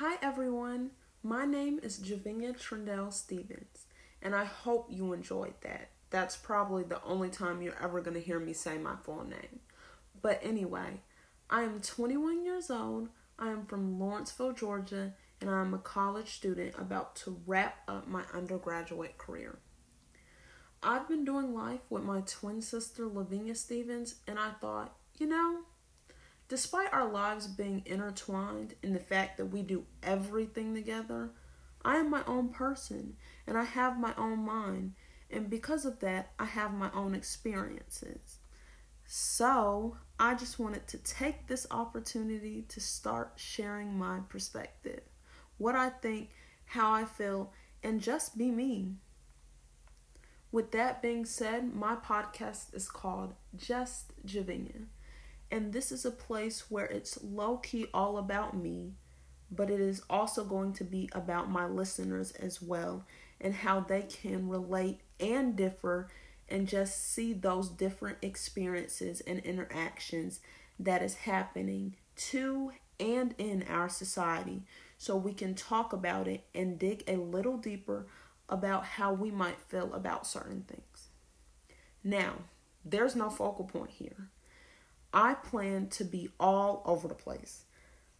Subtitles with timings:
[0.00, 0.92] Hi everyone,
[1.24, 3.86] my name is Javinia Trindell Stevens,
[4.22, 5.90] and I hope you enjoyed that.
[6.10, 9.58] That's probably the only time you're ever going to hear me say my full name.
[10.22, 11.00] But anyway,
[11.50, 13.08] I am 21 years old,
[13.40, 18.06] I am from Lawrenceville, Georgia, and I am a college student about to wrap up
[18.06, 19.58] my undergraduate career.
[20.80, 25.62] I've been doing life with my twin sister Lavinia Stevens, and I thought, you know,
[26.48, 31.30] Despite our lives being intertwined in the fact that we do everything together,
[31.84, 33.16] I am my own person
[33.46, 34.94] and I have my own mind,
[35.30, 38.38] and because of that, I have my own experiences.
[39.04, 45.00] So, I just wanted to take this opportunity to start sharing my perspective,
[45.58, 46.30] what I think,
[46.64, 48.96] how I feel, and just be me.
[50.50, 54.86] With that being said, my podcast is called Just Javinia.
[55.50, 58.92] And this is a place where it's low key all about me,
[59.50, 63.06] but it is also going to be about my listeners as well
[63.40, 66.08] and how they can relate and differ
[66.48, 70.40] and just see those different experiences and interactions
[70.78, 74.62] that is happening to and in our society
[74.96, 78.06] so we can talk about it and dig a little deeper
[78.48, 81.08] about how we might feel about certain things.
[82.02, 82.34] Now,
[82.84, 84.30] there's no focal point here.
[85.12, 87.64] I plan to be all over the place.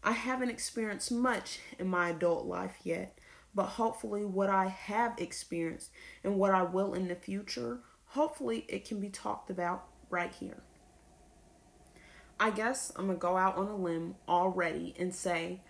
[0.02, 3.18] I haven't experienced much in my adult life yet,
[3.54, 5.90] but hopefully, what I have experienced
[6.22, 10.62] and what I will in the future, hopefully, it can be talked about right here.
[12.40, 15.62] I guess I'm gonna go out on a limb already and say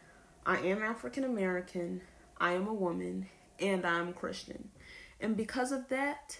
[0.44, 2.02] I am African American,
[2.38, 4.70] I am a woman, and I'm Christian.
[5.20, 6.38] And because of that,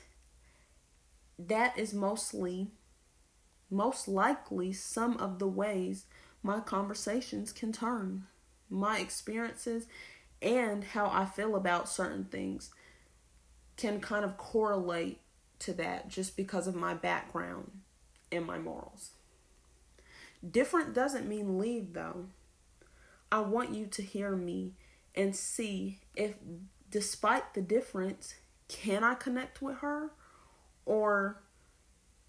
[1.39, 2.69] that is mostly
[3.70, 6.06] most likely some of the ways
[6.42, 8.27] my conversations can turn.
[8.70, 9.86] My experiences
[10.41, 12.70] and how I feel about certain things
[13.77, 15.20] can kind of correlate
[15.61, 17.70] to that just because of my background
[18.30, 19.12] and my morals.
[20.48, 22.27] Different doesn't mean leave though.
[23.30, 24.74] I want you to hear me
[25.14, 26.34] and see if,
[26.90, 28.34] despite the difference,
[28.68, 30.12] can I connect with her
[30.86, 31.42] or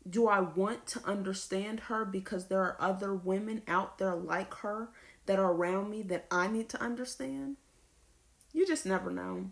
[0.10, 4.90] do I want to understand her because there are other women out there like her
[5.26, 7.58] that are around me that I need to understand?
[8.54, 9.52] You just never know.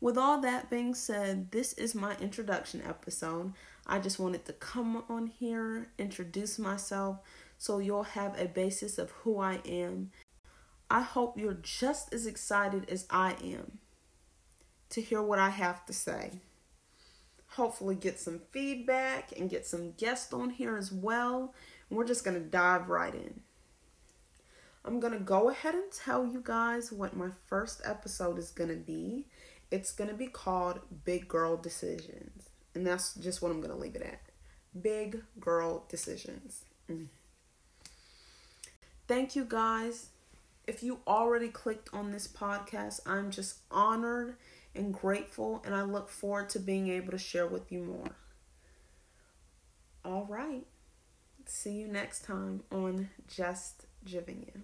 [0.00, 3.52] With all that being said, this is my introduction episode.
[3.86, 7.18] I just wanted to come on here, introduce myself,
[7.58, 10.10] so you'll have a basis of who I am.
[10.90, 13.78] I hope you're just as excited as I am
[14.90, 16.40] to hear what I have to say
[17.54, 21.54] hopefully get some feedback and get some guests on here as well.
[21.90, 23.40] We're just going to dive right in.
[24.84, 28.70] I'm going to go ahead and tell you guys what my first episode is going
[28.70, 29.26] to be.
[29.70, 32.48] It's going to be called Big Girl Decisions.
[32.74, 34.20] And that's just what I'm going to leave it at.
[34.80, 36.64] Big Girl Decisions.
[36.90, 37.08] Mm.
[39.06, 40.08] Thank you guys.
[40.66, 44.36] If you already clicked on this podcast, I'm just honored
[44.74, 48.16] and grateful, and I look forward to being able to share with you more.
[50.04, 50.66] All right.
[51.46, 54.60] See you next time on Just Javinia.